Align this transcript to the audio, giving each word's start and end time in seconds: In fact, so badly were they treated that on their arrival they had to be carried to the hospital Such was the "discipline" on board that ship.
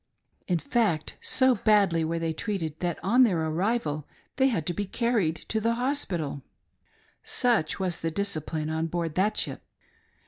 In 0.47 0.57
fact, 0.57 1.15
so 1.21 1.53
badly 1.53 2.03
were 2.03 2.17
they 2.17 2.33
treated 2.33 2.79
that 2.79 2.97
on 3.03 3.21
their 3.21 3.39
arrival 3.39 4.07
they 4.37 4.47
had 4.47 4.65
to 4.65 4.73
be 4.73 4.87
carried 4.87 5.35
to 5.49 5.61
the 5.61 5.75
hospital 5.75 6.41
Such 7.23 7.79
was 7.79 8.01
the 8.01 8.09
"discipline" 8.09 8.71
on 8.71 8.87
board 8.87 9.13
that 9.13 9.37
ship. 9.37 9.61